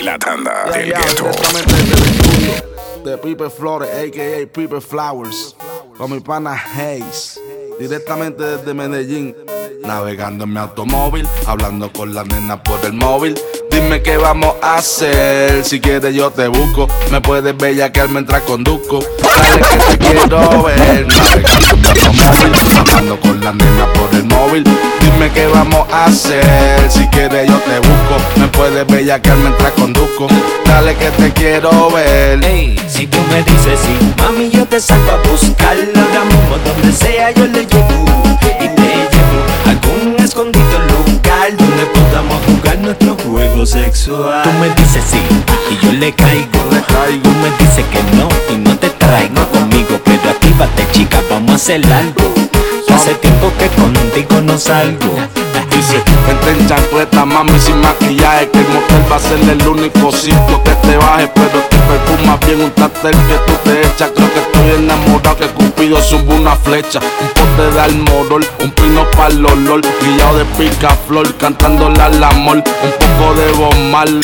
La 0.00 0.18
tanda 0.18 0.70
del 0.72 0.90
Ya, 0.90 0.98
gueto. 1.00 1.24
directamente 1.24 1.74
desde 1.74 1.94
el 1.94 2.02
estudio 2.04 3.04
de 3.04 3.18
Piper 3.18 3.50
Flores, 3.50 3.88
a.k.a. 3.90 4.46
Piper 4.52 4.80
Flowers, 4.80 5.56
con 5.96 6.10
mi 6.12 6.20
pana 6.20 6.52
Hayes, 6.76 7.40
directamente 7.78 8.42
desde 8.42 8.74
Medellín, 8.74 9.34
navegando 9.82 10.44
en 10.44 10.52
mi 10.52 10.58
automóvil, 10.58 11.26
hablando 11.46 11.92
con 11.92 12.14
la 12.14 12.24
nena 12.24 12.62
por 12.62 12.84
el 12.84 12.92
móvil. 12.92 13.38
Dime 13.76 14.00
qué 14.00 14.16
vamos 14.16 14.54
a 14.62 14.76
hacer, 14.76 15.62
si 15.62 15.80
quieres 15.80 16.14
yo 16.14 16.30
te 16.30 16.48
busco, 16.48 16.88
me 17.10 17.20
puedes 17.20 17.54
bellaquear 17.54 18.08
mientras 18.08 18.40
conduzco. 18.40 19.00
Dale 19.22 19.58
que 19.58 19.76
te 19.76 19.98
quiero 19.98 20.62
ver, 20.62 21.06
hablando 22.74 23.20
con 23.20 23.38
la 23.44 23.52
nena 23.52 23.92
por 23.92 24.14
el 24.14 24.24
móvil. 24.24 24.64
Dime 25.02 25.30
qué 25.30 25.46
vamos 25.48 25.86
a 25.92 26.06
hacer, 26.06 26.90
si 26.90 27.06
quieres 27.08 27.50
yo 27.50 27.58
te 27.58 27.76
busco, 27.80 28.40
me 28.40 28.48
puedes 28.48 28.86
bellaquear 28.86 29.36
mientras 29.36 29.72
conduzco. 29.72 30.26
Dale 30.64 30.94
que 30.94 31.10
te 31.10 31.32
quiero 31.34 31.90
ver. 31.90 32.42
Ey, 32.46 32.80
si 32.88 33.06
tú 33.06 33.18
me 33.30 33.42
dices 33.42 33.78
sí, 33.78 34.14
mami, 34.16 34.48
yo 34.48 34.64
te 34.64 34.80
salgo 34.80 35.10
a 35.10 35.16
buscar 35.30 35.76
ahora 35.76 36.24
mismo 36.24 36.56
donde 36.64 36.92
sea 36.96 37.30
yo 37.32 37.46
le 37.46 37.66
llevo 37.66 38.22
y 38.58 38.68
te 38.68 38.84
llevo 38.86 39.44
a 39.66 39.70
algún 39.70 40.16
escondido 40.24 40.78
lugar 40.88 41.54
donde 41.58 41.84
podamos 41.92 42.42
jugar 42.46 42.78
nuestro 42.78 43.14
juego 43.16 43.25
sexual. 43.66 44.42
Tú 44.42 44.50
me 44.60 44.68
dices 44.70 45.04
sí 45.06 45.18
y 45.70 45.84
yo 45.84 45.92
le 45.92 46.12
caigo, 46.12 46.46
Le 46.70 46.80
caigo. 46.82 47.22
Tú 47.22 47.30
me 47.30 47.50
dices 47.58 47.84
que 47.90 48.02
no 48.16 48.28
y 48.54 48.58
no 48.58 48.76
te 48.78 48.88
traigo 48.90 49.46
conmigo, 49.48 50.00
pero 50.04 50.30
actívate 50.30 50.86
chica, 50.92 51.20
vamos 51.28 51.52
a 51.52 51.54
hacer 51.56 51.92
algo. 51.92 52.45
Hace 52.96 53.14
tiempo 53.16 53.52
que 53.58 53.68
contigo 53.68 54.40
no 54.40 54.58
salgo. 54.58 55.14
Dice, 55.70 56.02
vente 56.26 56.50
en 56.50 56.66
chancleta, 56.66 57.26
mami, 57.26 57.60
sin 57.60 57.78
maquillaje 57.82 58.48
Que 58.48 58.60
el 58.60 58.68
motel 58.68 59.12
va 59.12 59.16
a 59.16 59.18
ser 59.18 59.38
el 59.38 59.68
único 59.68 60.10
sitio 60.10 60.62
que 60.64 60.70
te 60.70 60.96
baje 60.96 61.30
Pero 61.34 61.60
te 61.68 61.76
perfumas 61.76 62.40
bien 62.46 62.62
un 62.62 62.70
tartel 62.70 63.12
que 63.12 63.34
tú 63.46 63.52
te 63.64 63.80
echas. 63.82 64.10
Creo 64.16 64.32
que 64.32 64.40
estoy 64.40 64.70
enamorado 64.82 65.36
que 65.36 65.46
Cupido 65.48 66.00
sube 66.00 66.34
una 66.34 66.56
flecha 66.56 66.98
Un 67.20 67.28
pote 67.28 67.70
de 67.74 67.80
almorol, 67.80 68.46
un 68.60 68.70
pino 68.70 69.04
para 69.10 69.28
el 69.28 69.44
olor 69.44 69.82
Guillado 70.00 70.38
de 70.38 70.44
picaflor, 70.46 71.36
cantándole 71.36 72.00
al 72.00 72.24
amor 72.24 72.56
Un 72.56 72.62
poco 72.64 73.34
de 73.34 73.52
bommal 73.52 74.20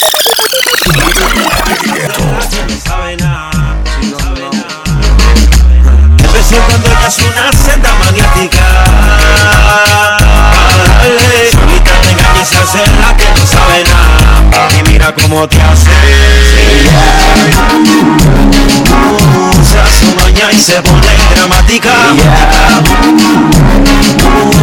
Presentando 2.38 3.08
ella 3.08 3.51
es 7.12 7.18
una 7.18 7.52
senda 7.52 7.90
maniática 7.98 8.60
Dale, 11.02 11.50
Solita 11.50 11.92
te 12.00 12.10
engaña 12.10 12.40
y 12.40 12.46
se 12.46 12.56
hace 12.56 12.78
la 13.00 13.16
que 13.16 13.28
no 13.38 13.46
sabe 13.46 13.84
nada. 13.84 14.68
Y 14.78 14.90
mira 14.90 15.12
cómo 15.14 15.48
te 15.48 15.60
hace. 15.60 15.90
Se 19.68 19.78
hace 19.78 20.14
maña 20.14 20.52
y 20.52 20.60
se 20.60 20.80
pone 20.82 21.08
dramática. 21.34 21.90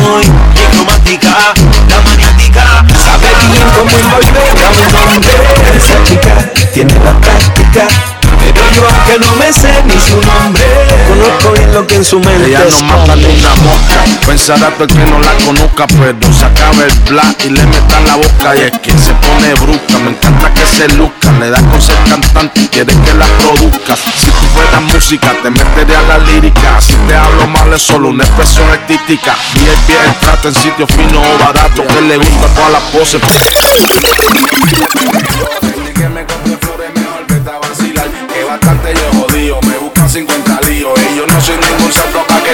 Muy 0.02 0.24
bien 0.54 0.72
romántica 0.78 1.54
La 1.90 2.02
maniática. 2.02 2.86
Sabe 3.04 3.28
bien 3.52 3.68
cómo 3.76 3.92
envolver 3.92 4.56
a 4.64 5.02
un 5.04 5.10
hombre 5.10 5.34
Esa 5.76 6.04
chica 6.04 6.36
tiene 6.74 6.94
la 7.04 7.20
práctica 7.20 8.19
Pero 8.54 8.72
yo 8.76 8.88
aunque 8.88 9.20
no 9.20 9.36
me 9.36 9.54
sé 9.54 9.84
ni 9.86 10.00
su 10.00 10.16
nombre. 10.22 10.64
Conozco 11.08 11.52
bien 11.54 11.74
lo 11.74 11.88
que 11.88 11.96
en 11.96 12.06
su 12.06 12.20
mente 12.20 12.48
Ella 12.48 12.66
no 12.70 12.84
mata 12.86 13.16
ni 13.16 13.26
una 13.26 13.56
mosca. 13.56 14.06
Pensará 14.26 14.70
todo 14.72 14.84
el 14.84 14.90
que 14.90 15.06
no 15.12 15.20
la 15.20 15.34
conozca 15.46 15.88
Pero 15.88 16.34
se 16.34 16.46
acaba 16.46 16.84
el 16.84 16.94
black 17.10 17.46
y 17.46 17.50
le 17.50 17.66
metan 17.66 18.06
la 18.06 18.16
boca. 18.16 18.56
Y 18.56 18.62
es 18.62 18.72
que 18.80 18.92
se 18.92 19.14
pone 19.14 19.54
brusca 19.56 20.00
Me 20.04 20.12
encanta 20.12 20.54
que 20.54 20.66
se 20.66 20.88
luzca. 20.90 21.32
Le 21.40 21.50
da 21.50 21.62
con 21.70 21.82
ser 21.82 21.98
cantante 22.10 22.62
y 22.62 22.68
quiere 22.68 22.94
que 22.94 23.14
la 23.14 23.26
produzca. 23.26 23.96
Si 23.96 24.32
tú 24.32 24.46
fueras 24.54 24.82
música 24.94 25.34
te 25.42 25.50
metería 25.50 26.00
a 26.00 26.04
la 26.04 26.18
lírica. 26.20 26.82
Si 26.82 26.94
te 26.94 27.16
hablo 27.16 27.48
mal 27.48 27.74
es 27.74 27.82
solo 27.82 28.10
una 28.10 28.24
expresión 28.24 28.70
artística. 28.70 29.36
Y 29.56 29.60
el 29.60 29.78
pie 29.88 29.96
el 30.06 30.16
trato 30.16 30.48
en 30.50 30.56
sitio 30.56 30.88
fino 30.88 31.22
o 31.22 31.38
barato 31.44 31.86
Que 31.88 32.02
le 32.02 32.18
gusta 32.18 32.48
todas 32.56 32.72
las 32.72 32.84
poses 32.84 33.22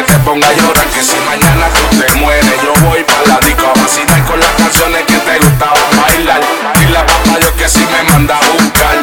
te 0.05 0.17
ponga 0.19 0.47
a 0.47 0.53
llorar. 0.53 0.85
Que 0.87 1.03
si 1.03 1.15
mañana 1.25 1.67
tú 1.73 1.97
te 1.97 2.13
mueres, 2.15 2.61
yo 2.61 2.73
voy 2.85 3.03
pa' 3.03 3.23
la 3.27 3.39
disco 3.39 3.65
a 3.67 3.79
vacilar 3.79 4.23
con 4.25 4.39
las 4.39 4.51
canciones 4.51 5.03
que 5.05 5.17
te 5.17 5.37
gustaban 5.39 5.89
bailar. 6.01 6.41
Dile 6.79 6.97
a 6.97 7.05
papá 7.05 7.39
Dios 7.39 7.51
que 7.57 7.67
si 7.69 7.79
me 7.79 8.03
manda 8.09 8.37
a 8.37 8.39
buscar. 8.51 8.97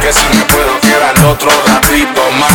Que 0.00 0.12
si 0.12 0.26
me 0.36 0.44
puedo 0.44 0.80
quedar 0.80 1.14
otro 1.26 1.50
ratito 1.66 2.22
más. 2.38 2.52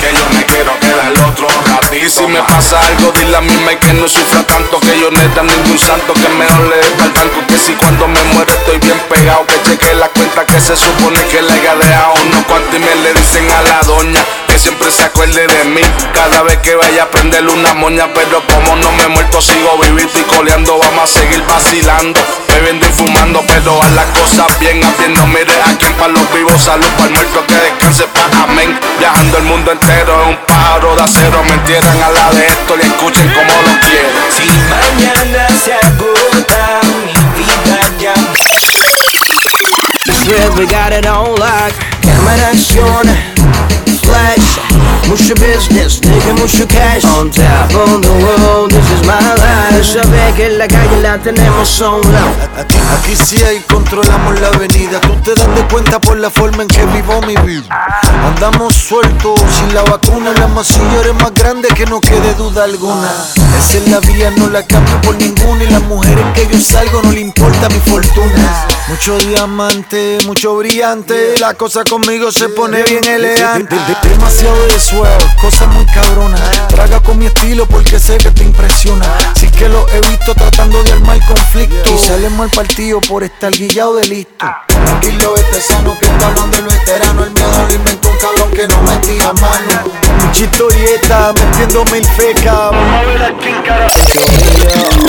Que 0.00 0.12
yo 0.16 0.24
me 0.34 0.44
quiero 0.46 0.72
quedar 0.80 1.12
otro 1.28 1.48
ratito. 1.48 2.04
Y 2.04 2.10
si 2.10 2.26
me 2.26 2.40
pasa 2.42 2.80
algo, 2.80 3.12
dile 3.12 3.36
a 3.36 3.40
mi 3.40 3.54
Mike 3.66 3.86
que 3.86 3.92
no 3.94 4.08
sufra 4.08 4.42
tanto. 4.44 4.80
Que 4.80 4.98
yo 4.98 5.10
no 5.10 5.20
era 5.20 5.42
ningún 5.42 5.78
santo, 5.78 6.14
que 6.14 6.28
mejor 6.28 6.68
le 6.68 6.76
dé 6.76 6.90
pa'l 6.98 7.12
banco. 7.12 7.46
Que 7.46 7.58
si 7.58 7.74
cuando 7.74 8.08
me 8.08 8.22
muero 8.32 8.52
estoy 8.52 8.78
bien 8.78 8.98
pegado. 9.08 9.46
Que 9.46 9.60
cheque 9.62 9.94
la 9.94 10.08
cuenta 10.08 10.44
que 10.46 10.60
se 10.60 10.76
supone 10.76 11.20
que 11.26 11.42
le 11.42 11.52
haya 11.52 11.76
dejado 11.76 12.14
unos 12.26 12.44
cuantos 12.46 12.74
y 12.74 12.78
me 12.78 12.94
le 12.96 13.14
dicen 13.14 13.46
a 13.50 13.62
la 13.62 13.80
doña. 13.82 14.24
Siempre 14.62 14.92
se 14.92 15.02
acuerde 15.02 15.44
de 15.44 15.64
mí. 15.64 15.80
Cada 16.14 16.42
vez 16.42 16.58
que 16.58 16.76
vaya 16.76 17.02
a 17.02 17.10
prenderle 17.10 17.50
una 17.50 17.74
moña 17.74 18.06
Pero 18.14 18.40
como 18.46 18.76
no 18.76 18.92
me 18.92 19.02
he 19.02 19.08
muerto 19.08 19.42
sigo 19.42 19.76
vivito 19.82 20.20
y 20.20 20.22
coleando. 20.22 20.78
Vamos 20.78 21.10
a 21.10 21.18
seguir 21.18 21.42
vacilando 21.48 22.20
Bebiendo 22.46 22.86
y 22.86 22.90
fumando 22.90 23.42
pero 23.48 23.82
a 23.82 23.90
las 23.90 24.06
cosas 24.16 24.46
bien 24.60 24.80
Haciendo 24.84 25.26
mire 25.26 25.52
a 25.62 25.76
quien 25.78 25.92
para 25.94 26.12
los 26.12 26.32
vivos. 26.32 26.62
Salud 26.62 26.86
para 26.96 27.06
el 27.06 27.10
muerto 27.10 27.44
que 27.44 27.54
descanse 27.54 28.04
pa' 28.06 28.44
amén. 28.44 28.78
Viajando 29.00 29.38
el 29.38 29.44
mundo 29.44 29.72
entero 29.72 30.22
es 30.22 30.28
un 30.28 30.46
pájaro 30.46 30.94
de 30.94 31.02
acero. 31.02 31.42
Me 31.42 31.54
entierran 31.54 32.00
a 32.00 32.10
la 32.10 32.30
de 32.30 32.46
esto 32.46 32.76
y 32.76 32.86
escuchen 32.86 33.28
como 33.32 33.52
lo 33.62 33.80
quieren 33.80 34.12
Si 34.30 34.46
mañana 34.70 35.48
se 35.58 35.74
agota 35.74 36.80
mi 37.04 37.12
vida 37.42 37.80
ya 37.98 38.14
we 40.56 40.66
got 40.66 40.92
it 40.92 41.06
on 41.06 41.34
lock 41.36 41.72
Cámara 42.02 42.48
acción 42.48 43.71
Flash. 44.02 44.58
Mucho 45.08 45.34
business, 45.34 46.00
nigga, 46.00 46.32
mucho 46.34 46.66
cash 46.66 47.04
On 47.04 47.30
top 47.30 47.74
of 47.74 48.02
the 48.02 48.12
world, 48.24 48.70
this 48.70 48.90
is 48.90 49.06
my 49.06 49.18
life. 49.34 49.84
Sabe 49.84 50.32
que 50.36 50.46
en 50.46 50.58
la 50.58 50.68
calle 50.68 51.00
la 51.02 51.18
tenemos 51.18 51.80
on 51.80 52.00
lock 52.00 52.42
aquí 52.92 53.16
sí 53.16 53.36
hay, 53.42 53.60
controlamos 53.60 54.40
la 54.40 54.48
avenida. 54.48 55.00
Tú 55.00 55.14
te 55.22 55.34
das 55.34 55.54
de 55.54 55.66
cuenta 55.68 56.00
por 56.00 56.18
la 56.18 56.30
forma 56.30 56.62
en 56.62 56.68
que 56.68 56.84
vivo 56.86 57.20
mi 57.22 57.36
vida. 57.36 57.68
Andamos 58.24 58.74
sueltos, 58.74 59.40
sin 59.58 59.74
la 59.74 59.82
vacuna, 59.82 60.32
la 60.32 60.46
masilla 60.48 61.00
es 61.06 61.14
más 61.14 61.34
grande 61.34 61.68
que 61.68 61.86
no 61.86 62.00
quede 62.00 62.34
duda 62.34 62.64
alguna. 62.64 63.10
Esa 63.58 63.78
es 63.78 63.88
la 63.88 64.00
vía, 64.00 64.30
no 64.36 64.48
la 64.48 64.66
cambio 64.66 65.00
por 65.00 65.16
ninguna. 65.16 65.64
Y 65.64 65.68
las 65.68 65.82
mujeres 65.82 66.24
que 66.34 66.46
yo 66.46 66.60
salgo 66.60 67.02
no 67.02 67.12
le 67.12 67.20
importa 67.20 67.68
mi 67.68 67.80
fortuna. 67.80 68.66
Mucho 68.88 69.16
diamante, 69.18 70.18
mucho 70.26 70.56
brillante. 70.56 71.38
La 71.38 71.54
cosa 71.54 71.84
conmigo 71.84 72.30
se 72.32 72.48
pone 72.48 72.82
bien 72.82 73.04
elegante. 73.04 73.76
Demasiado 74.08 74.66
de 74.66 74.80
suave, 74.80 75.24
cosas 75.40 75.68
muy 75.68 75.86
cabronas. 75.86 76.68
Traga 76.68 77.00
con 77.00 77.18
mi 77.18 77.26
estilo 77.26 77.66
porque 77.66 77.98
sé 77.98 78.18
que 78.18 78.30
te 78.30 78.44
impresiona. 78.44 79.06
Sí 79.34 79.48
que 79.48 79.68
lo 79.68 79.88
he 79.88 80.00
visto 80.00 80.34
tratando 80.34 80.82
de 80.82 80.92
armar 80.92 81.18
conflicto. 81.26 81.94
Y 81.94 81.98
sale 81.98 82.28
mal 82.30 82.50
partido 82.50 83.00
por 83.00 83.22
estar 83.24 83.52
guillado 83.52 83.96
de 83.96 84.04
listo. 84.06 84.46
Tranquilo, 85.02 85.34
este 85.36 85.60
sano 85.60 85.98
que 85.98 86.06
está 86.06 86.28
hablando 86.28 86.56
de 86.56 86.62
lo 86.62 86.70
veterano. 86.70 87.24
El 87.24 87.30
miedo 87.32 87.66
lo 87.68 87.74
inventó 87.74 88.08
un 88.08 88.18
cabrón 88.18 88.50
que 88.52 88.68
no 88.68 88.82
metía 88.82 89.32
mano. 89.32 89.92
Mucha 90.24 90.44
historieta, 90.44 91.32
metiendo 91.32 91.84
mil 91.86 92.04
fecas. 92.04 92.54
Vamos 92.54 92.94
a 92.94 93.02
ver 93.02 93.22
a 93.22 93.38
quién 93.38 93.62
cara. 93.62 93.86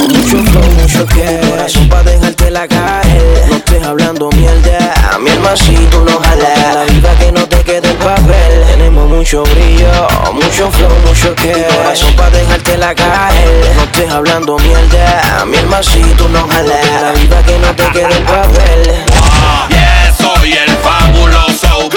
Mucho 0.08 0.44
flow, 0.44 0.64
mucho 0.82 1.06
que 1.08 1.40
Corazón 1.50 1.90
pa' 1.90 2.04
dejarte 2.04 2.50
la 2.50 2.68
caer 2.68 3.46
No 3.50 3.56
estés 3.56 3.84
hablando 3.84 4.30
mierda. 4.32 5.18
Mi 5.20 5.30
hermancito 5.30 6.00
no 6.02 6.20
jala 6.20 6.50
La 6.74 6.84
vida 6.86 7.16
que 7.20 7.32
no 7.32 7.48
te 7.48 7.64
quede 7.64 7.92
el 7.92 7.98
papel. 7.98 8.66
Tenemos 8.68 9.10
mucho 9.10 9.44
brillo 9.44 10.08
Mucho 10.34 10.72
flow, 10.72 10.90
mucho 11.06 11.36
que 11.36 11.68
Corazón 11.76 12.16
pa' 12.16 12.30
dejarte 12.32 12.78
la 12.78 12.96
caer 12.96 13.76
No 13.76 13.84
estés 13.84 14.12
hablando 14.12 14.58
mierda. 14.58 15.46
Mi 15.46 15.58
hermancito 15.58 16.28
no 16.30 16.48
jala 16.48 16.76
La 17.02 17.12
vida 17.12 17.44
que 17.44 17.60
no 17.60 17.76
te 17.76 17.88
quede 17.90 18.18
el 18.18 18.24
papel. 18.24 18.90
el 18.90 19.23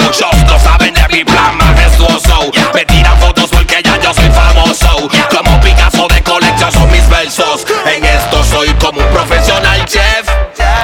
Muchos 0.07 0.41
no 0.45 0.57
saben 0.57 0.93
de 0.93 1.05
mi 1.09 1.25
plan 1.25 1.57
majestuoso. 1.57 2.49
Me 2.73 2.85
tiran 2.85 3.19
fotos 3.19 3.49
porque 3.49 3.81
ya 3.83 3.99
yo 3.99 4.13
soy 4.13 4.29
famoso. 4.29 5.09
Como 5.35 5.59
Picasso 5.59 6.07
de 6.07 6.23
colección 6.23 6.71
son 6.71 6.89
mis 6.93 7.09
versos. 7.09 7.65
En 7.85 8.05
esto 8.05 8.41
soy 8.45 8.69
como 8.75 9.01
un 9.01 9.07
profesional 9.07 9.83
chef. 9.83 10.25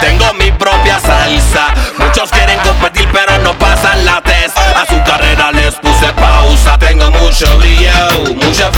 Tengo 0.02 0.34
mi 0.34 0.52
propia 0.52 1.00
salsa. 1.00 1.68
Muchos 1.98 2.32
quieren 2.32 2.60
competir 2.68 3.08
pero 3.14 3.38
no 3.40 3.58
pasan 3.58 4.04
la 4.04 4.20
test. 4.20 4.58
A 4.58 4.86
su 4.86 5.02
carrera 5.10 5.54
les 5.54 5.74
puse 5.76 6.12
pausa. 6.20 6.78
Tengo 6.78 7.10
mucho 7.12 7.46
brillo, 7.60 8.36
mucho 8.36 8.73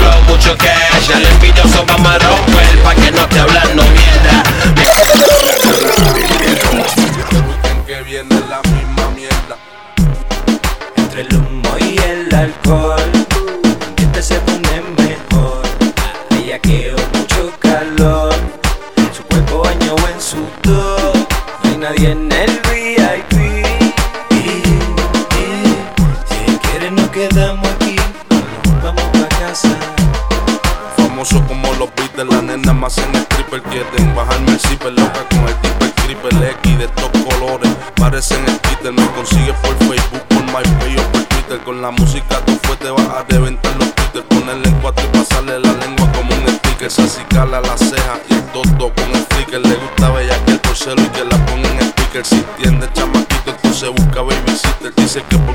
Famoso 30.97 31.41
como 31.47 31.71
los 31.75 31.89
beats 31.95 32.29
la 32.29 32.41
nena 32.41 32.73
más 32.73 32.97
en 32.97 33.15
el 33.15 33.21
stripper 33.21 33.61
Quieren 33.63 34.13
bajarme 34.13 34.51
el 34.51 34.59
zipper 34.59 34.91
loca 34.91 35.25
con 35.29 35.47
el 35.47 35.55
tipo 35.61 35.85
triple 36.03 36.49
X 36.51 36.77
de 36.77 36.85
estos 36.85 37.09
colores. 37.23 37.71
Parecen 37.95 38.43
el 38.47 38.59
Twitter, 38.59 38.91
me 38.91 39.07
consigues 39.11 39.55
por 39.61 39.77
Facebook, 39.87 40.23
por 40.27 40.43
MySpace 40.43 40.99
o 40.99 41.11
por 41.11 41.23
Twitter. 41.23 41.59
Con 41.63 41.81
la 41.81 41.91
música 41.91 42.41
tú 42.45 42.59
fuerte 42.63 42.89
vas 42.89 43.07
a 43.07 43.23
reventar 43.29 43.73
los 43.77 43.95
Twitter. 43.95 44.23
Ponerle 44.25 44.67
en 44.67 44.75
cuatro 44.81 45.05
y 45.05 45.17
pasarle 45.17 45.59
la 45.59 45.71
lengua 45.71 46.11
como 46.11 46.35
un 46.35 46.47
sticker. 46.49 46.91
Se 46.91 47.23
cala 47.29 47.61
la 47.61 47.77
ceja 47.77 48.19
y 48.29 48.33
el 48.33 48.43
todo 48.51 48.93
con 48.93 49.09
el 49.15 49.25
flicker 49.29 49.61
Le 49.65 49.75
gusta 49.75 50.11
bella 50.11 50.45
que 50.45 50.51
el 50.51 50.59
porcelo 50.59 51.01
y 51.01 51.07
que 51.07 51.23
la 51.23 51.45
ponga 51.45 51.69
en 51.69 51.77
el 51.77 51.87
speaker 51.87 52.25
Si 52.25 52.35
entiende 52.35 52.89
chamaquito 52.93 53.51
entonces 53.51 53.89
busca 53.89 54.21
babysitter. 54.21 54.93
Dice 54.95 55.23
que 55.29 55.37
por 55.37 55.54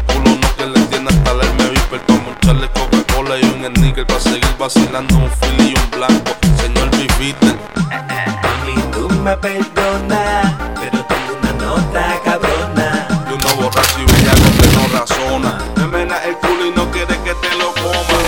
Y 3.39 3.45
un 3.45 3.65
sneaker 3.77 4.07
Para 4.07 4.21
seguir 4.21 4.57
vacilando 4.59 5.17
un 5.17 5.31
fili 5.31 5.73
y 5.73 5.79
un 5.79 5.91
blanco 5.93 6.33
Señor 6.61 6.91
Bifiter 6.97 7.57
Mami, 8.43 8.75
tú 8.93 9.09
me 9.23 9.37
perdonas, 9.37 10.53
pero 10.81 11.05
tengo 11.05 11.39
una 11.41 11.53
nota 11.65 12.21
cabrona. 12.25 13.07
De 13.29 13.35
uno 13.35 13.55
borracho 13.57 14.01
y 14.01 14.05
bellaco 14.05 14.51
que 14.59 14.67
no 14.77 14.99
razona. 14.99 15.59
Me 15.77 15.87
mena 15.87 16.17
el 16.25 16.37
culo 16.39 16.67
y 16.67 16.71
no 16.73 16.91
quiere 16.91 17.17
que 17.23 17.35
te 17.35 17.55
lo 17.57 17.73
coma. 17.75 18.19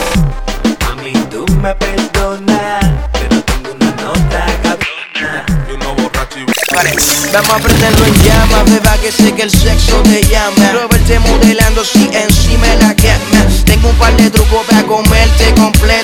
Mami, 0.86 1.12
tú 1.30 1.46
me 1.60 1.74
perdonas, 1.74 2.84
pero 3.12 3.42
tengo 3.42 3.72
una 3.72 3.90
nota 4.02 4.46
cabrona. 4.62 5.44
De 5.66 5.74
uno 5.74 5.94
borracho 5.94 6.38
y 6.38 7.32
Vamos 7.32 7.50
a 7.50 7.58
prenderlo 7.58 8.06
en 8.06 8.14
llama, 8.22 8.62
beba 8.64 8.96
que 8.98 9.10
sé 9.10 9.32
que 9.34 9.42
el 9.42 9.50
sexo 9.50 10.02
te 10.02 10.22
llama 10.24 10.72
Roberte 10.74 11.18
modelando 11.18 11.82
si 11.82 12.10
encima 12.12 12.66
la 12.78 12.94
quema 12.94 13.31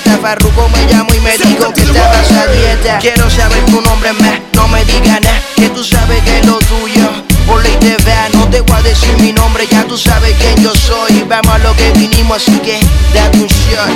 completa 0.09 0.17
Farruko 0.21 0.69
me 0.69 0.85
llamó 0.91 1.13
y 1.13 1.19
me 1.19 1.37
dijo 1.37 1.73
que 1.73 1.81
estabas 1.81 2.31
a 2.31 2.47
dieta. 2.47 2.97
Quiero 2.99 3.29
saber 3.29 3.63
tu 3.65 3.81
nombre 3.81 4.13
más, 4.13 4.39
no 4.53 4.67
me 4.67 4.83
digas 4.85 5.21
nada 5.21 5.41
Que 5.55 5.69
tú 5.69 5.83
sabes 5.83 6.21
que 6.23 6.39
es 6.39 6.45
lo 6.45 6.59
tuyo. 6.59 7.09
Por 7.45 7.63
ley 7.63 7.75
te 7.79 7.95
vea, 8.03 8.29
no 8.33 8.47
te 8.49 8.61
voy 8.61 8.77
a 8.77 8.81
decir 8.81 9.17
mi 9.19 9.33
nombre 9.33 9.67
Ya 9.69 9.83
tú 9.85 9.97
sabes 9.97 10.35
quién 10.39 10.63
yo 10.63 10.73
soy. 10.75 11.23
Vamos 11.27 11.53
a 11.53 11.57
lo 11.59 11.75
que 11.75 11.91
vinimos, 11.91 12.37
así 12.37 12.57
que 12.59 12.79
date 13.13 13.37
un 13.39 13.47
shot 13.47 13.89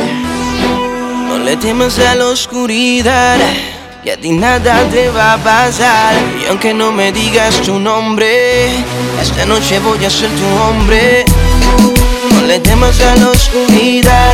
No 1.27 1.37
le 1.39 1.55
temas 1.57 1.99
a 1.99 2.15
la 2.15 2.27
oscuridad 2.27 3.39
y 4.05 4.09
a 4.09 4.17
ti 4.17 4.31
nada 4.31 4.83
te 4.91 5.09
va 5.11 5.35
a 5.35 5.37
pasar. 5.37 6.13
Y 6.41 6.49
aunque 6.49 6.73
no 6.73 6.91
me 6.91 7.13
digas 7.13 7.61
tu 7.61 7.79
nombre 7.79 8.67
Esta 9.21 9.45
noche 9.45 9.79
voy 9.79 10.03
a 10.03 10.09
ser 10.09 10.29
tu 10.29 10.45
hombre. 10.61 11.23
No 12.33 12.41
le 12.47 12.59
temas 12.59 12.99
a 12.99 13.15
la 13.15 13.29
oscuridad 13.29 14.33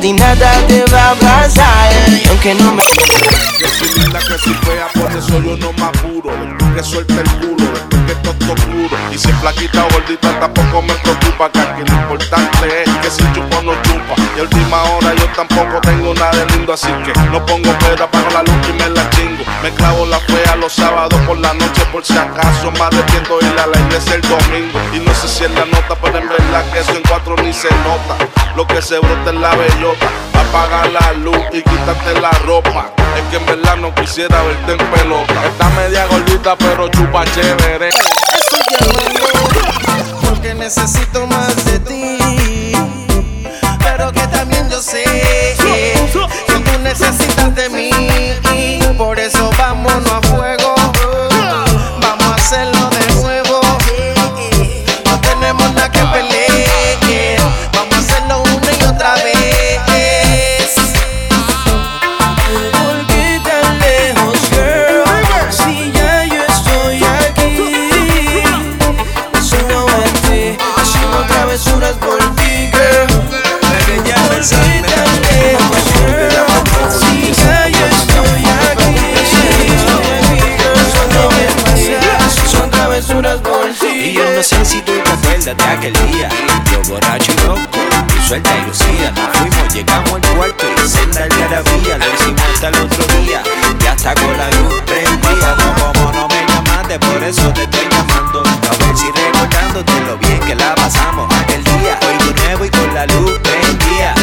ti 0.00 0.12
nada 0.14 0.52
te 0.66 0.84
va 0.86 1.10
a 1.10 1.14
pasar 1.14 1.92
Y 2.08 2.26
aunque 2.28 2.54
no 2.54 2.72
me 2.72 2.82
Que 2.82 3.68
si 3.68 4.00
linda, 4.00 4.18
que 4.18 4.38
si 4.38 4.54
fea, 4.64 4.88
por 4.94 5.12
eso 5.12 5.42
yo 5.42 5.56
no 5.58 5.72
me 5.74 5.84
apuro. 5.84 6.30
Después 6.40 6.72
que 6.74 6.82
suelte 6.82 7.14
el 7.14 7.30
culo, 7.40 7.68
después 7.72 8.00
que 8.06 8.12
es 8.12 8.50
oscuro. 8.50 8.96
Y 9.12 9.18
si 9.18 9.28
es 9.28 9.36
flaquita 9.36 9.84
o 9.84 9.88
gordita, 9.92 10.40
tampoco 10.40 10.82
me 10.82 10.94
preocupa. 10.94 11.50
Que 11.52 11.60
aquí 11.60 11.82
lo 11.86 11.94
importante 12.00 12.82
es 12.82 12.90
que 13.02 13.10
si 13.10 13.32
chupa 13.34 13.58
o 13.58 13.62
no 13.62 13.72
chupa. 13.82 14.14
Y 14.36 14.40
a 14.40 14.42
última 14.44 14.82
hora 14.84 15.14
yo 15.14 15.26
tampoco 15.36 15.80
tengo 15.82 16.14
nada 16.14 16.30
de 16.30 16.46
lindo, 16.56 16.72
así 16.72 16.88
que 17.04 17.12
no 17.30 17.44
pongo 17.44 17.70
peda, 17.80 18.04
apago 18.04 18.30
la 18.32 18.42
luz 18.42 18.68
y 18.68 18.72
me 18.72 18.88
la 18.88 19.10
chingo. 19.10 19.44
Me 19.62 19.70
clavo 19.72 20.06
la 20.06 20.20
fea 20.20 20.56
los 20.56 20.72
sábados 20.72 21.20
por 21.26 21.38
la 21.38 21.52
noche, 21.52 21.82
por 21.92 22.02
si 22.04 22.16
acaso 22.16 22.70
me 22.72 22.80
arrepiento 22.80 23.38
a 23.38 23.66
la 23.66 23.78
iglesia 23.78 24.14
el 24.14 24.22
domingo. 24.22 24.80
Y 24.94 25.00
no 25.00 25.14
sé 25.14 25.28
si 25.28 25.44
es 25.44 25.50
la 25.50 25.66
nota, 25.66 25.94
pero 26.00 26.18
en 26.18 26.28
verdad 26.28 26.64
que 26.72 26.78
eso 26.80 26.92
en 26.92 27.02
cuatro 27.02 27.36
ni 27.42 27.52
se 27.52 27.68
nota. 27.84 28.29
Lo 28.60 28.66
que 28.66 28.82
se 28.82 28.98
brota 28.98 29.30
es 29.30 29.36
la 29.36 29.56
bellota. 29.56 30.06
Apaga 30.34 30.84
la 30.90 31.12
luz 31.14 31.38
y 31.50 31.62
quítate 31.62 32.20
la 32.20 32.30
ropa. 32.44 32.92
Es 33.16 33.22
que 33.30 33.36
en 33.38 33.46
verdad 33.46 33.76
no 33.78 33.94
quisiera 33.94 34.42
verte 34.42 34.72
en 34.72 34.90
pelota. 34.90 35.46
Está 35.46 35.70
media 35.70 36.04
gordita, 36.04 36.56
pero 36.56 36.86
chupa 36.88 37.24
chévere. 37.24 37.88
Estoy 37.88 38.60
llamando 38.70 39.22
porque 40.28 40.52
necesito 40.52 41.26
más 41.26 41.56
de 41.64 41.78
ti. 41.80 42.72
Pero 43.78 44.12
que 44.12 44.26
también 44.26 44.68
yo 44.68 44.82
sé 44.82 45.04
que 45.56 45.94
tú 46.12 46.78
necesitas 46.82 47.54
de 47.54 47.70
mí. 47.70 47.90
Por 48.98 49.18
eso 49.18 49.50
vámonos 49.56 50.12
a 50.12 50.20
fuego. 50.20 50.59
Día 86.20 86.28
Yo 86.70 86.82
borracho 86.90 87.32
y 87.32 87.46
loco, 87.46 87.60
tú 88.08 88.26
suelta 88.26 88.50
y 88.56 88.66
lucía. 88.66 89.12
Nos 89.12 89.36
fuimos, 89.36 89.74
llegamos 89.74 90.12
al 90.12 90.36
cuarto 90.36 90.66
y 90.84 90.88
senda 90.88 91.24
el 91.24 91.30
garabía 91.30 91.98
Lo 91.98 92.14
hicimos 92.14 92.42
hasta 92.54 92.68
el 92.68 92.74
otro 92.76 93.04
día. 93.22 93.42
Y 93.80 93.86
hasta 93.86 94.14
con 94.14 94.36
la 94.36 94.50
luz 94.50 94.82
prendida. 94.86 95.56
No, 95.56 95.92
como 95.92 96.12
no 96.12 96.29
por 96.98 97.22
eso 97.22 97.52
te 97.52 97.62
estoy 97.62 97.86
llamando 97.88 98.42
A 98.42 98.84
ver 98.84 98.96
si 98.96 99.06
recordándote 99.06 99.92
lo 100.06 100.18
bien 100.18 100.40
que 100.40 100.54
la 100.54 100.74
pasamos. 100.74 101.32
Aquel 101.34 101.62
día 101.62 101.98
Hoy 102.02 102.26
de 102.26 102.42
nuevo 102.42 102.64
y 102.64 102.70
con 102.70 102.94
la 102.94 103.06
luz 103.06 103.38
prendida. 103.38 104.14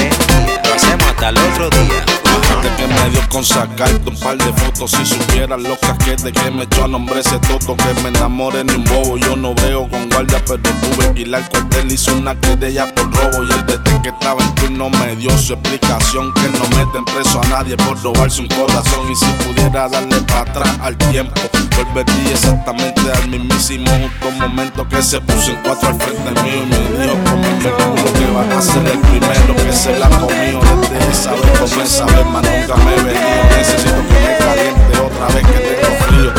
Lo 0.66 0.74
hacemos 0.74 1.08
hasta 1.08 1.30
el 1.30 1.38
otro 1.38 1.70
día. 1.70 2.04
Gente 2.48 2.76
que 2.78 2.88
me 2.88 3.10
dio 3.10 3.30
con 3.30 3.44
sacarte 3.44 4.10
un 4.10 4.18
par 4.20 4.38
de 4.38 4.54
fotos 4.54 4.92
Si 4.92 5.06
supieran 5.06 5.64
los 5.64 5.78
casquetes 5.80 6.32
que 6.32 6.52
me 6.52 6.64
echó 6.64 6.86
a 6.86 6.88
nombre 6.88 7.20
ese 7.20 7.38
toto 7.40 7.76
Que 7.76 8.02
me 8.02 8.10
enamoré 8.10 8.64
ni 8.64 8.74
un 8.74 8.84
bobo. 8.86 9.18
Yo 9.18 9.36
no 9.36 9.54
veo 9.56 9.88
con 9.90 10.10
guardia 10.10 10.42
pero 10.46 10.62
tuve 10.62 11.22
ir 11.22 11.34
al 11.36 11.48
cuartel 11.50 11.92
Hizo 11.92 12.14
una 12.16 12.36
querella 12.36 12.94
por 12.94 13.12
robo. 13.14 13.44
Y 13.44 13.52
el 13.52 13.66
desde 13.66 14.02
que 14.02 14.10
estaba 14.10 14.44
en 14.44 14.56
turno 14.56 14.90
me 14.90 15.16
dio 15.16 15.36
su 15.38 15.54
explicación 15.54 16.34
Que 16.34 16.50
no 16.50 16.68
meten 16.78 17.06
preso 17.06 17.42
a 17.42 17.48
nadie 17.48 17.78
por 17.78 18.02
robarse 18.02 18.42
un 18.42 18.48
corazón. 18.48 19.12
Y 19.12 19.16
si 19.16 19.26
pudiera 19.44 19.88
darle 19.88 20.18
para 20.22 20.42
atrás 20.42 20.78
al 20.82 20.98
tiempo 20.98 21.42
Volvería 21.78 22.36
exactamente 22.58 23.02
al 23.12 23.30
mismísimo 23.30 23.86
justo 23.92 24.32
momento 24.40 24.88
Que 24.88 25.02
se 25.02 25.22
puso 25.22 25.52
en 25.52 25.58
cuatro 25.64 25.90
al 25.90 25.96
frente 25.96 26.42
mío. 26.42 26.64
Y 26.64 26.66
me 26.66 27.04
dijo 27.04 27.16
como 27.24 27.38
me 27.38 27.70
juro 27.72 28.14
que 28.14 28.26
vas 28.32 28.58
a 28.58 28.62
ser 28.62 28.88
el 28.88 29.00
primero 29.00 29.56
Que 29.56 29.74
se 29.74 30.00
la 30.00 30.10
comió 30.10 30.60
desde 30.82 31.12
esa 31.12 31.32
vez 31.32 31.60
Comienza 31.60 32.04
a 32.04 32.24
más 32.26 32.44
nunca 32.44 32.76
me 32.84 32.94
he 32.94 33.04
venido. 33.04 33.58
Necesito 33.58 34.02
que 34.08 34.18
me 34.24 34.38
caliente 34.38 35.00
otra 35.00 35.28
vez 35.28 35.46
que 35.48 35.60
tengo 35.60 35.90
frío. 36.06 36.32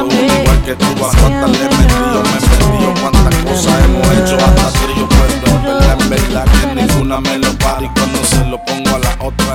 Uno 0.00 0.12
igual 0.12 0.62
que 0.64 0.74
tú 0.76 0.86
a 1.04 1.10
cuántas 1.10 1.50
le 1.50 1.58
he 1.58 1.68
metido. 1.68 2.22
Me 2.22 2.30
he 2.30 2.40
metido 2.40 2.94
cuántas 3.00 3.34
cosas 3.44 3.84
hemos 3.84 4.06
hecho 4.12 4.36
hasta 4.36 4.66
trío. 4.80 5.08
Pero 5.08 6.02
en 6.02 6.10
verdad 6.10 6.44
que 6.44 6.74
ninguna 6.74 7.20
me 7.20 7.38
lo 7.38 7.52
para 7.58 7.82
Y 7.82 7.88
cuando 7.88 8.24
se 8.24 8.44
lo 8.46 8.64
pongo 8.64 8.79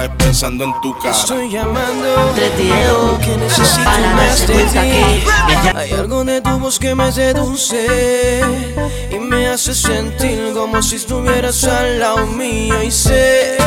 pensando 0.09 0.63
en 0.63 0.74
tu 0.81 0.97
cara. 1.00 1.12
Estoy 1.12 1.50
llamando 1.50 2.33
que 3.21 3.38
necesito 3.38 3.89
más 4.15 4.47
de 4.47 4.63
ti. 4.65 5.27
Hay 5.75 5.91
algo 5.91 6.24
de 6.24 6.41
tu 6.41 6.59
voz 6.59 6.79
que 6.79 6.95
me 6.95 7.12
seduce 7.12 8.41
Y 9.12 9.19
me 9.19 9.47
hace 9.47 9.74
sentir 9.74 10.53
como 10.53 10.81
si 10.81 10.97
estuvieras 10.97 11.63
al 11.63 12.00
lado 12.00 12.25
mío. 12.27 12.81
Y 12.83 12.91
sé 12.91 13.57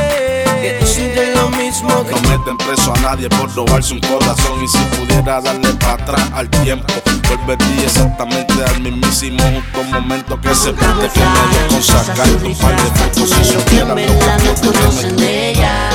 que 0.61 0.77
tú 0.81 0.87
sientes 0.87 1.37
lo 1.37 1.49
mismo 1.51 2.05
que 2.05 2.15
No 2.15 2.29
meten 2.29 2.57
preso 2.59 2.93
a 2.95 3.01
nadie 3.01 3.29
por 3.29 3.55
robarse 3.55 3.95
un 3.95 4.01
corazón. 4.01 4.63
Y 4.63 4.69
si 4.69 4.79
pudiera 4.97 5.41
darle 5.41 5.73
para 5.75 5.95
atrás 5.95 6.31
al 6.35 6.49
tiempo 6.51 6.93
Volvería 7.29 7.85
exactamente 7.85 8.55
al 8.65 8.81
mismísimo. 8.81 9.39
Justo 9.75 10.01
momento 10.01 10.41
Que 10.41 10.55
se 10.55 10.73
prende 10.73 11.09
que 11.11 11.21
me 11.21 11.27
dio 11.51 11.69
con 11.69 11.83
sacar 11.83 12.29
un 12.29 12.55
par 12.57 12.75
de 12.77 12.99
fotos 12.99 13.31
Si 13.31 13.35
Lo 13.35 13.37
que 13.37 13.45
supiera 13.45 13.83
en 13.83 13.89
lo 13.89 13.95
verdad 13.95 14.39
no 14.39 14.55
que 14.55 14.67
me 14.67 14.73
conocen 14.73 15.17
de 15.17 15.51
ella 15.51 15.91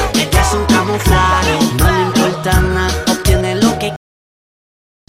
camuflaje, 0.85 1.59
no 1.77 1.91
le 1.91 2.01
importa 2.01 2.59
nada 2.59 3.03
Obtiene 3.07 3.55
lo 3.55 3.79
que 3.79 3.95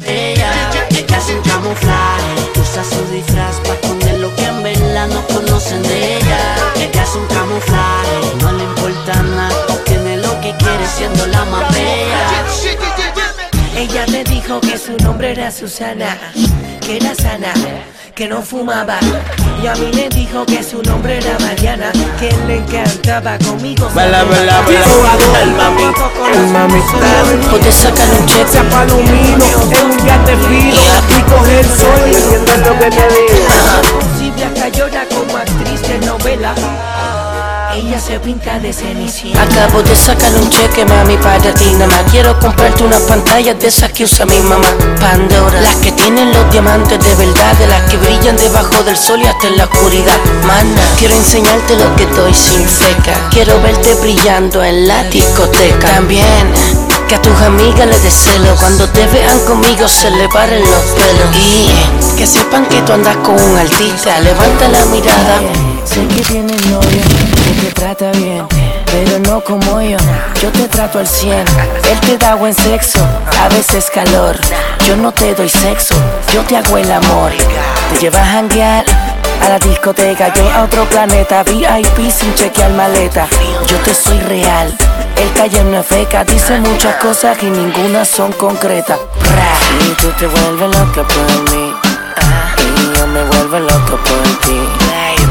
ella 0.05 0.51
Ella 0.91 1.19
es 1.19 1.29
un 1.31 1.43
camuflaje, 1.43 2.61
usa 2.61 2.85
su 2.85 3.05
disfraz 3.13 3.57
Para 3.61 3.75
esconder 3.75 4.21
lo 4.21 4.35
que 4.37 4.45
en 4.45 4.63
verdad 4.63 5.09
no 5.09 5.27
conocen 5.27 5.83
de 5.83 6.19
ella. 6.19 6.39
Ella 6.77 7.03
es 7.03 7.15
un 7.15 7.27
camuflaje, 7.27 8.17
no 8.41 8.53
le 8.53 8.65
importa 8.65 9.23
nada 9.23 9.67
Obtiene 9.69 10.19
lo 10.19 10.41
que 10.41 10.55
quiere 10.57 10.87
siendo 10.87 11.27
la 11.27 11.45
más 11.47 11.73
bella 11.75 12.45
Ella 13.85 14.07
te 14.07 14.25
dijo 14.25 14.35
dijo 14.45 14.61
que 14.63 14.79
su 14.79 14.97
nombre 15.05 15.33
era 15.33 15.51
Susana, 15.51 16.17
que 16.81 16.97
era 16.97 17.15
sana, 17.15 17.53
que 18.15 18.27
no 18.27 18.41
fumaba. 18.41 18.99
Y 19.63 19.67
a 19.67 19.75
mí 19.75 19.91
me 19.95 20.09
dijo 20.09 20.47
que 20.47 20.63
su 20.63 20.83
nombre 20.83 21.19
era 21.19 21.39
Mariana, 21.39 21.93
que 22.19 22.35
le 22.47 22.57
encantaba 22.61 23.37
conmigo. 23.39 23.87
Bala, 23.95 24.25
bala, 24.25 24.63
bala. 24.63 25.43
El 25.43 25.51
mami, 25.51 25.83
el 26.33 26.47
mami. 26.49 26.81
Puedes 27.51 27.75
sacar 27.75 28.09
un 28.19 28.27
cheque 28.27 28.49
Se 28.49 28.63
palomino 28.65 29.45
en 29.45 29.91
un 29.91 30.07
yate 30.07 30.35
fino 30.35 30.81
y 31.11 31.23
coger 31.31 31.59
el 31.59 31.67
sol. 31.67 32.01
¿Entiendes 32.07 32.59
lo 32.67 32.79
que 32.79 32.91
te 32.91 33.09
digo? 33.09 34.19
Silvia 34.19 34.55
Cayona 34.55 35.05
como 35.15 35.37
actriz 35.37 35.83
de 35.83 35.99
novela. 36.07 36.55
Ella 37.75 37.99
se 37.99 38.21
pinta 38.21 38.61
de 38.61 38.73
cenicienta. 38.73 39.43
Acabo 39.43 39.83
de 39.83 39.97
sacar 39.97 40.33
un 40.37 40.49
cheque, 40.49 40.85
mami, 40.85 41.17
para 41.17 41.53
ti 41.55 41.65
nada 41.73 41.89
más 41.89 42.05
Quiero 42.09 42.39
comprarte 42.39 42.85
una 42.85 43.01
pantalla 43.01 43.53
de 43.55 43.67
esas 43.67 43.91
que 43.91 44.05
usa 44.05 44.25
mi 44.27 44.39
mamá. 44.39 44.69
Pandora, 45.01 45.61
las 45.61 45.75
que 45.77 45.91
tienen 45.91 46.33
los 46.33 46.53
diamantes 46.53 47.01
de 47.03 47.15
verdad 47.17 47.53
De 47.57 47.67
las 47.67 47.83
que 47.91 47.97
brillan 47.97 48.37
debajo 48.37 48.85
del 48.85 48.97
sol 48.97 49.21
y 49.21 49.27
hasta 49.27 49.49
en 49.49 49.57
la 49.57 49.65
oscuridad. 49.65 50.17
Mana, 50.47 50.83
quiero 50.99 51.15
enseñarte 51.15 51.77
lo 51.77 51.97
que 51.97 52.07
doy 52.07 52.33
sin 52.33 52.65
feca. 52.65 53.13
Quiero 53.33 53.61
verte 53.61 53.93
brillando 53.97 54.63
en 54.63 54.87
la 54.87 55.03
discoteca. 55.05 55.95
También. 55.95 56.53
Que 57.09 57.17
a 57.17 57.23
tus 57.23 57.37
amigas 57.41 57.89
les 57.89 58.03
des 58.05 58.15
celo. 58.15 58.55
Cuando 58.55 58.89
te 58.89 59.05
vean 59.09 59.41
conmigo 59.47 59.89
se 59.89 60.13
le 60.13 60.29
paren 60.29 60.61
los 60.63 60.85
pelos. 60.95 61.37
Y 61.37 62.17
que 62.17 62.25
sepan 62.25 62.67
que 62.67 62.81
tú 62.83 62.93
andas 62.93 63.17
con 63.17 63.35
un 63.35 63.59
artista. 63.59 64.21
Levanta 64.21 64.69
la 64.69 64.85
mirada. 64.87 65.41
Sé 65.85 66.07
que 66.07 66.23
tienes 66.23 66.65
novio, 66.67 66.81
que 66.81 67.34
te 67.65 67.73
trata 67.73 68.11
bien 68.13 68.47
Pero 68.87 69.19
no 69.21 69.41
como 69.41 69.81
yo, 69.81 69.97
yo 70.43 70.51
te 70.53 70.69
trato 70.69 70.99
al 70.99 71.07
cien 71.07 71.45
Él 71.91 72.01
te 72.01 72.19
da 72.19 72.35
buen 72.35 72.55
sexo, 72.55 73.01
a 73.43 73.49
veces 73.49 73.91
calor. 73.93 74.37
Yo 74.87 74.97
no 74.97 75.13
te 75.13 75.35
doy 75.35 75.49
sexo, 75.49 75.95
yo 76.33 76.43
te 76.43 76.57
hago 76.57 76.77
el 76.77 76.91
amor. 76.91 77.33
Te 77.91 77.99
llevas 78.01 78.21
a 78.21 78.33
janguear 78.33 78.85
a 79.43 79.49
la 79.49 79.59
discoteca, 79.59 80.33
yo 80.35 80.51
a 80.51 80.65
otro 80.65 80.85
planeta 80.87 81.43
VIP 81.43 82.11
sin 82.11 82.35
chequear 82.35 82.71
maleta. 82.73 83.27
Yo 83.67 83.77
te 83.79 83.95
soy 83.95 84.19
real, 84.21 84.77
el 85.17 85.33
calle 85.33 85.65
no 85.65 85.81
es 85.81 85.87
feca 85.87 86.25
Dice 86.25 86.59
muchas 86.61 86.97
cosas 86.97 87.37
y 87.43 87.47
ninguna 87.47 88.05
son 88.05 88.33
concretas. 88.33 88.99
Y 89.81 89.91
tú 90.01 90.09
te 90.19 90.27
vuelves 90.27 90.77
loca 90.79 91.03
por 91.03 91.53
mí 91.53 91.75
Y 92.59 92.99
yo 92.99 93.07
me 93.07 93.25
vuelvo 93.25 93.59
loco 93.59 93.97
por 93.97 94.41
ti 94.47 94.84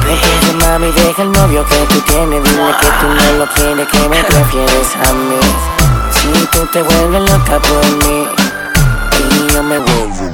Entonces 0.09 0.55
mami 0.55 0.91
deja 0.91 1.21
el 1.21 1.31
novio 1.31 1.65
que 1.65 1.75
tú 1.93 2.01
tienes. 2.01 2.43
Dile 2.43 2.75
que 2.79 2.87
tú 2.99 3.07
no 3.07 3.33
lo 3.39 3.47
quieres, 3.53 3.87
que 3.87 4.09
me 4.09 4.23
prefieres 4.23 4.95
a 4.95 5.13
mí. 5.13 5.39
Si 6.11 6.47
tú 6.47 6.65
te 6.67 6.81
vuelves 6.81 7.29
loca 7.29 7.59
por 7.59 7.85
mí 8.05 8.27
Y 9.19 9.53
yo 9.53 9.63
me 9.63 9.77
vuelvo. 9.79 10.31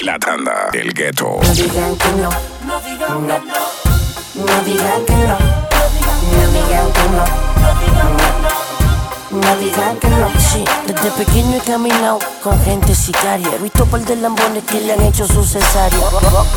La 0.00 0.18
tanda 0.18 0.68
del 0.72 0.92
gueto. 0.92 1.40
No 1.42 1.54
digan 1.54 1.96
que 1.96 2.08
no, 2.12 2.30
no 2.66 2.80
digan 2.80 3.26
que 3.26 3.38
no, 3.38 3.58
no 4.34 4.64
digan 4.64 5.04
que 5.06 5.14
no, 5.14 5.38
no 5.38 6.52
digan 6.52 6.92
que 6.92 7.02
no, 7.10 7.24
no 7.62 7.80
digan 7.80 8.16
que 8.16 8.48
no. 8.48 8.53
Sí, 10.38 10.64
desde 10.86 11.10
pequeño 11.10 11.56
he 11.56 11.60
caminado 11.60 12.20
con 12.42 12.60
gente 12.62 12.94
sicaria. 12.94 13.48
He 13.54 13.58
visto 13.58 13.84
par 13.86 14.04
de 14.04 14.14
lambones 14.14 14.62
que 14.62 14.80
le 14.80 14.92
han 14.92 15.02
hecho 15.02 15.26
su 15.26 15.42
cesárea. 15.42 15.98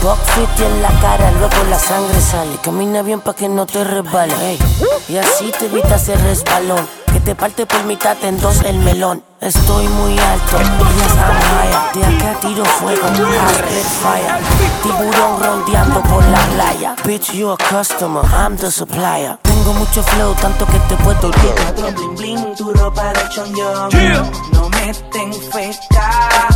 Pop 0.01 0.17
fit 0.35 0.59
en 0.65 0.81
la 0.83 0.89
cara, 1.01 1.31
luego 1.31 1.55
la 1.69 1.79
sangre 1.79 2.21
sale. 2.21 2.57
Camina 2.61 3.01
bien 3.01 3.21
pa' 3.21 3.33
que 3.33 3.49
no 3.49 3.65
te 3.65 3.83
resbale. 3.83 4.59
Y 5.09 5.17
así 5.17 5.51
te 5.57 5.65
evitas 5.65 6.07
el 6.09 6.19
resbalón. 6.19 6.87
Que 7.11 7.19
te 7.19 7.33
parte 7.33 7.65
por 7.65 7.83
mitad 7.85 8.15
en 8.23 8.39
dos 8.39 8.61
el 8.63 8.77
melón. 8.77 9.23
Estoy 9.41 9.87
muy 9.87 10.19
alto, 10.19 10.57
ellas 10.59 11.13
higher. 11.15 11.93
De 11.95 12.15
acá 12.15 12.39
tiro 12.39 12.65
fuego, 12.65 13.07
hard 13.07 13.61
red 13.61 13.85
fire. 14.03 14.35
Tiburón 14.83 15.41
rondeando 15.41 16.01
por 16.03 16.23
la 16.25 16.45
playa. 16.53 16.95
Bitch, 17.05 17.33
you 17.33 17.49
a 17.49 17.57
customer, 17.57 18.23
I'm 18.25 18.55
the 18.57 18.69
supplier. 18.69 19.39
Tengo 19.67 19.79
mucho 19.79 20.01
flow, 20.01 20.33
tanto 20.35 20.65
que 20.65 20.79
te 20.79 20.95
puedo 21.03 21.27
olvidar. 21.27 21.93
Bling 21.93 22.15
bling, 22.15 22.55
tu 22.55 22.71
ropa 22.71 23.11
de 23.11 23.27
chongyong 23.27 23.91
No 24.53 24.69
meten 24.69 25.33
feca 25.51 26.47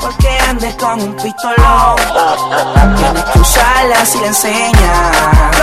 Porque 0.00 0.38
andes 0.48 0.74
con 0.74 1.00
un 1.00 1.14
pistolón. 1.14 1.96
Tienes 2.96 3.22
que 3.22 3.38
usarla 3.38 4.04
si 4.04 4.18
le 4.18 4.26
enseñas. 4.26 5.56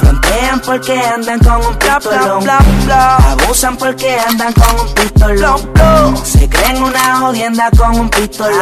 Frontean 0.00 0.60
porque 0.66 1.00
andan 1.00 1.38
con 1.38 1.64
un 1.64 1.76
pistolón. 1.76 2.50
Abusan 2.50 3.76
porque 3.76 4.18
andan 4.18 4.52
con 4.52 4.80
un 4.80 4.94
pistolón. 4.94 6.26
Se 6.26 6.48
creen 6.48 6.82
una 6.82 7.16
jodienda 7.20 7.70
con 7.78 7.96
un 7.96 8.10
pistolón. 8.10 8.58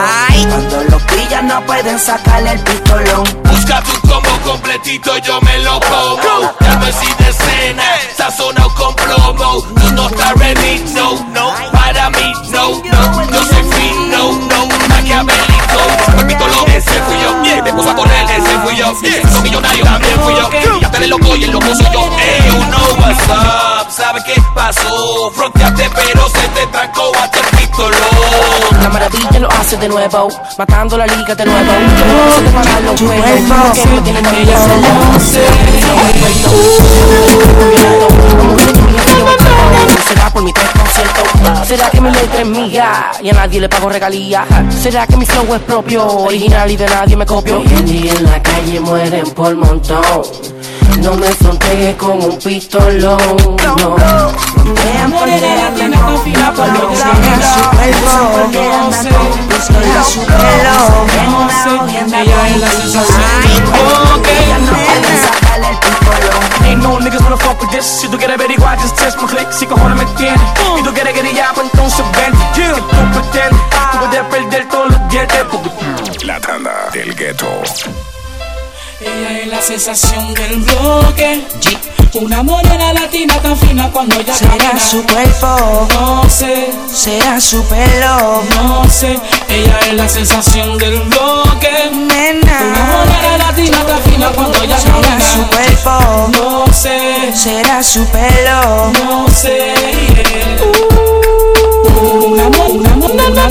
Cuando 0.51 0.83
los 0.91 1.03
pillan 1.05 1.47
no 1.47 1.65
pueden 1.65 1.99
sacarle 1.99 2.53
el 2.53 2.61
pistolón. 2.61 3.25
Busca 3.45 3.83
tu 3.83 4.09
combo 4.09 4.39
completito, 4.45 5.17
yo 5.19 5.41
me 5.41 5.59
lo 5.61 5.81
como. 5.81 6.53
Ya 6.61 6.77
no 6.77 6.87
es 6.87 6.98
sin 7.01 7.27
escena, 7.27 7.85
sazonado 8.17 8.75
con 8.75 8.95
plomo. 8.95 9.63
Tú 9.63 9.93
no 9.93 10.09
estás 10.09 10.33
ready, 10.35 10.85
no, 10.95 11.15
no. 11.33 11.55
Para 11.73 12.11
mí, 12.11 12.33
no, 12.51 12.71
no. 12.71 13.31
Yo 13.33 13.45
soy 13.45 13.63
fin, 13.73 14.11
no, 14.11 14.33
no. 14.33 14.67
Maquiavélico, 14.89 15.81
repito 16.17 16.47
lo 16.47 16.67
ese 16.67 17.03
fui 17.03 17.17
yo. 17.23 17.63
Te 17.65 17.73
puso 17.73 17.91
a 17.91 17.95
correr, 17.97 18.27
ese 18.31 18.59
fui 18.61 18.77
yo. 18.77 18.95
Soy 19.33 19.43
millonario, 19.43 19.85
también 19.85 20.21
fui 20.21 20.35
yo. 20.35 20.81
Ya 20.81 20.91
te 20.91 21.01
le 21.01 21.07
loco 21.09 21.37
y 21.37 21.45
el 21.45 21.51
loco 21.51 21.75
soy 21.75 21.87
yo. 21.93 22.09
Hey, 22.19 22.41
you 22.47 22.65
know 22.67 22.97
what's 23.01 23.29
up. 23.29 23.91
¿Sabe 23.91 24.21
qué 24.25 24.41
pasó? 24.55 25.31
Fronteaste, 25.35 25.89
hace 29.59 29.77
de 29.77 29.89
nuevo, 29.89 30.29
matando 30.57 30.97
la 30.97 31.07
liga 31.07 31.35
de 31.35 31.45
nuevo. 31.45 31.73
Se 32.37 32.43
te 32.45 32.51
paran 32.51 32.85
los 32.85 33.01
huevos, 33.03 33.79
que 33.79 33.89
me 33.89 34.01
tienen 34.03 34.25
¿Será 40.09 40.31
por 40.31 40.43
mi 40.43 40.53
tres 40.53 40.69
conciertos? 40.71 41.67
¿Será 41.67 41.91
que 41.91 42.01
mi 42.01 42.11
letra 42.11 42.41
es 42.41 42.47
mía 42.47 43.11
y 43.23 43.31
a 43.31 43.33
nadie 43.33 43.61
le 43.61 43.69
pago 43.69 43.89
regalías? 43.89 44.47
¿Será 44.83 45.07
que 45.07 45.17
mi 45.17 45.27
flow 45.27 45.55
es 45.55 45.61
propio, 45.63 46.07
original 46.07 46.71
y 46.71 46.77
de 46.77 46.87
nadie 46.87 47.17
me 47.17 47.27
copio? 47.27 47.59
Hoy 47.59 47.67
en 47.67 47.87
día 47.87 48.13
en 48.13 48.25
la 48.25 48.43
calle 48.43 48.81
mueren 48.81 49.31
por 49.31 49.55
montón. 49.57 50.23
No 51.03 51.15
me 51.15 51.29
frontees 51.29 51.97
con 51.97 52.23
un 52.23 52.39
pistolón, 52.39 53.19
no. 53.75 53.97
Vean 54.75 55.13
por 55.13 55.25
qué 55.25 55.35
andan 55.35 55.93
con 55.93 56.23
pistolón 56.25 56.55
Porque 58.33 58.61
andan 58.61 59.13
con 59.13 59.27
un 59.27 59.49
pistolón 59.49 60.05
Su 60.05 60.21
pelo 60.27 60.79
En 61.19 61.29
una 61.35 62.21
Ella 62.21 62.49
es 62.49 62.61
la 62.61 62.71
sensación 62.71 63.19
Ellas 64.25 65.18
Ain't 66.69 66.83
no 66.83 66.99
niggas 67.01 67.23
wanna 67.23 67.37
fuck 67.39 67.61
with 67.63 67.71
this 67.71 67.87
Si 67.87 68.09
tú 68.09 68.19
quieres 68.19 68.37
averiguar, 68.37 68.79
just 68.79 68.97
test 68.99 69.17
my 69.21 69.27
click? 69.27 69.51
Si 69.51 69.67
cojones 69.67 69.97
me 69.97 70.05
tienes 70.17 70.41
Y 70.79 70.83
tú 70.83 70.93
quieres 70.93 71.15
guerrillar, 71.15 71.55
pues 71.55 71.67
entonces 71.73 72.05
ven 72.13 72.33
Que 72.55 72.69
tú 72.69 72.89
pretendes 73.13 73.61
Tú 73.93 73.99
puedes 73.99 74.25
perder 74.25 74.69
todos 74.69 74.91
los 74.91 75.09
dientes 75.09 75.45
porque 75.51 76.27
La 76.27 76.39
tanda 76.41 76.91
del 76.93 77.15
gueto. 77.15 77.47
Ella 79.09 79.41
es 79.41 79.47
la 79.49 79.61
sensación 79.63 80.35
del 80.35 80.57
bloque. 80.61 81.45
Una 82.15 82.43
morena 82.43 82.93
latina 82.95 83.35
tan 83.41 83.57
fina 83.57 83.91
cuando 83.93 84.19
ella 84.19 84.35
Será 84.35 84.57
camina. 84.57 84.81
su 84.81 85.03
cuerpo. 85.05 85.89
No 85.95 86.29
sé, 86.29 86.71
Será 86.93 87.41
su 87.41 87.63
pelo. 87.65 88.43
No 88.57 88.89
sé. 88.91 89.19
Ella 89.49 89.79
es 89.89 89.95
la 89.95 90.09
sensación 90.09 90.79
del 90.79 91.01
bloque. 91.01 91.71
Una 91.93 92.15
Nena 92.15 92.61
morena 92.93 93.39
latina 93.39 93.79
tan 93.87 94.01
fina 94.03 94.29
cuando 94.31 94.63
ella 94.63 94.79
Será 94.79 94.95
camina. 95.01 95.21
su 95.33 95.47
cuerpo. 95.47 96.31
No 96.39 96.73
sé, 96.73 97.33
Será 97.35 97.83
su 97.83 98.05
pelo. 98.07 98.91
No 99.05 99.27
sé. 99.29 99.75
Yeah. 100.15 100.59
Una 102.27 102.49
mo- 102.51 102.65
una 102.67 102.91
una 102.95 103.25
una 103.25 103.49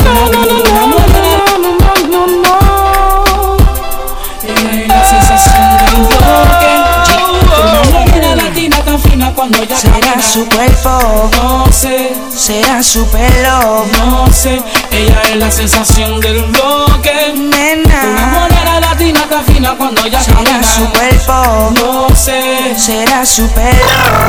fina 9.48 9.58
cuando 9.58 9.64
ella 9.64 9.78
Será 9.78 10.22
su 10.22 10.48
cuerpo 10.50 11.30
No 11.38 11.72
sé, 11.72 12.14
Será 12.36 12.84
su 12.84 13.10
pelo 13.10 13.86
no 13.98 14.32
sé 14.34 14.62
Ella 14.92 15.22
es 15.30 15.36
la 15.38 15.52
sensación 15.52 16.20
del 16.20 16.44
bloque 16.44 17.34
Una 17.36 17.58
Nena 17.58 18.40
morena 18.40 18.80
latina 18.80 19.28
tan 19.30 19.44
fina 19.46 19.76
cuando 19.78 20.06
ella 20.06 20.22
Será 20.22 20.38
camina 20.38 20.64
su 20.64 20.90
cuerpo 20.90 21.74
No 21.82 22.16
sé, 22.16 22.76
Será 22.78 23.26
su 23.26 23.48
pelo 23.50 23.68